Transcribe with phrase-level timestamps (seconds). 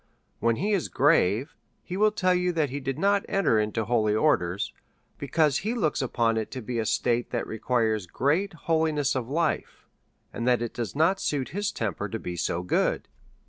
[0.39, 4.15] When he is grave, he will tell you that he did not enter into holy
[4.15, 4.73] orders,
[5.19, 9.85] because he looks upon it to be a state that requires great holmess of life,
[10.33, 13.07] and that it does not suit his temper to be so good.